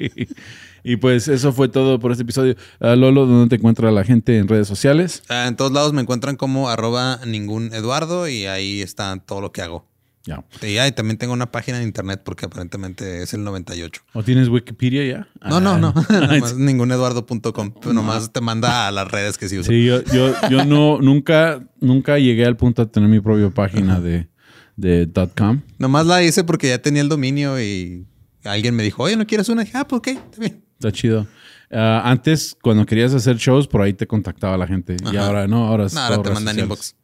Y 0.83 0.95
pues 0.97 1.27
eso 1.27 1.53
fue 1.53 1.69
todo 1.69 1.99
por 1.99 2.11
este 2.11 2.23
episodio. 2.23 2.55
Uh, 2.79 2.95
Lolo, 2.95 3.25
¿dónde 3.25 3.49
te 3.49 3.55
encuentra 3.55 3.91
la 3.91 4.03
gente 4.03 4.37
en 4.37 4.47
redes 4.47 4.67
sociales? 4.67 5.23
Ah, 5.29 5.45
en 5.47 5.55
todos 5.55 5.71
lados 5.71 5.93
me 5.93 6.01
encuentran 6.01 6.35
como 6.35 6.69
arroba 6.69 7.19
ningún 7.25 7.73
Eduardo 7.73 8.27
y 8.27 8.45
ahí 8.45 8.81
está 8.81 9.15
todo 9.17 9.41
lo 9.41 9.51
que 9.51 9.61
hago. 9.61 9.85
Ya. 10.27 10.43
Y 10.61 10.91
también 10.91 11.17
tengo 11.17 11.31
una 11.31 11.51
página 11.51 11.77
de 11.79 11.85
internet 11.85 12.21
porque 12.23 12.45
aparentemente 12.45 13.23
es 13.23 13.33
el 13.33 13.45
98. 13.45 14.01
¿O 14.13 14.23
tienes 14.23 14.49
Wikipedia 14.49 15.05
ya? 15.05 15.27
No, 15.49 15.61
no, 15.61 15.77
no. 15.77 15.93
Nomás 16.09 16.55
ninguneduardo.com. 16.57 17.73
Nomás 17.93 18.33
te 18.33 18.41
manda 18.41 18.87
a 18.87 18.91
las 18.91 19.09
redes 19.09 19.37
que 19.37 19.47
sí 19.47 19.57
usa. 19.57 19.71
Sí, 19.71 19.85
yo, 19.85 20.03
yo, 20.03 20.33
yo 20.49 20.65
no, 20.65 20.99
nunca, 20.99 21.65
nunca 21.79 22.19
llegué 22.19 22.45
al 22.45 22.57
punto 22.57 22.83
de 22.83 22.91
tener 22.91 23.09
mi 23.09 23.21
propia 23.21 23.49
página 23.49 24.01
de, 24.01 24.27
de 24.75 25.09
.com. 25.35 25.61
Nomás 25.77 26.05
la 26.05 26.21
hice 26.21 26.43
porque 26.43 26.67
ya 26.67 26.81
tenía 26.81 27.01
el 27.01 27.09
dominio 27.09 27.61
y 27.61 28.05
alguien 28.43 28.75
me 28.75 28.83
dijo, 28.83 29.03
oye, 29.03 29.15
¿no 29.15 29.25
quieres 29.25 29.47
una? 29.47 29.63
dije, 29.63 29.77
ah, 29.77 29.87
pues 29.87 29.99
ok, 29.99 30.07
está 30.07 30.39
bien. 30.41 30.63
Está 30.73 30.91
chido. 30.91 31.25
Ah, 31.71 32.01
antes, 32.03 32.55
cuando 32.61 32.85
querías 32.85 33.13
hacer 33.13 33.37
shows, 33.37 33.67
por 33.67 33.81
ahí 33.81 33.93
te 33.93 34.07
contactaba 34.07 34.57
la 34.57 34.67
gente. 34.67 34.97
Y 35.11 35.15
ahora 35.15 35.47
no, 35.47 35.67
ahora, 35.67 35.87
no, 35.93 35.99
ahora 36.01 36.21
te 36.21 36.31
mandan 36.31 36.59
inbox. 36.59 36.95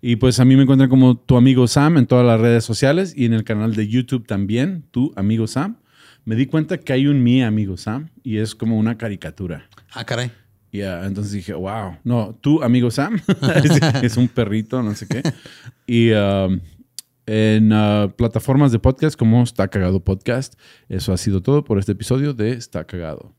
Y 0.00 0.16
pues 0.16 0.40
a 0.40 0.44
mí 0.44 0.56
me 0.56 0.62
encuentran 0.62 0.88
como 0.88 1.16
tu 1.16 1.36
amigo 1.36 1.66
Sam 1.66 1.98
en 1.98 2.06
todas 2.06 2.24
las 2.24 2.40
redes 2.40 2.64
sociales 2.64 3.12
y 3.16 3.26
en 3.26 3.32
el 3.32 3.44
canal 3.44 3.74
de 3.74 3.88
YouTube 3.88 4.26
también, 4.26 4.84
tu 4.90 5.12
amigo 5.16 5.46
Sam. 5.46 5.76
Me 6.24 6.36
di 6.36 6.46
cuenta 6.46 6.78
que 6.78 6.92
hay 6.92 7.06
un 7.06 7.22
mi 7.22 7.42
amigo 7.42 7.76
Sam 7.76 8.10
y 8.22 8.38
es 8.38 8.54
como 8.54 8.78
una 8.78 8.96
caricatura. 8.96 9.68
Ah, 9.92 10.04
caray. 10.04 10.30
Ya, 10.72 11.04
entonces 11.04 11.32
dije, 11.32 11.52
wow, 11.52 11.98
no, 12.02 12.34
tu 12.40 12.62
amigo 12.62 12.90
Sam 12.90 13.20
es, 14.02 14.16
un 14.16 14.28
perrito, 14.28 14.82
no 14.82 14.94
sé 14.94 15.06
qué. 15.06 15.22
Y 15.86 16.12
um, 16.12 16.60
en 17.26 17.72
uh, 17.72 18.10
plataformas 18.16 18.72
de 18.72 18.78
podcast 18.78 19.16
como 19.16 19.42
Está 19.42 19.68
Cagado 19.68 20.00
Podcast. 20.00 20.54
Eso 20.88 21.12
ha 21.12 21.16
sido 21.16 21.42
todo 21.42 21.64
por 21.64 21.78
este 21.78 21.92
episodio 21.92 22.32
de 22.32 22.52
Está 22.52 22.84
Cagado. 22.84 23.34